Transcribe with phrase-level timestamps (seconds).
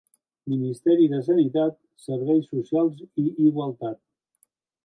[0.51, 4.05] Ministeri de Sanitat, Serveis Socials i Igualtat.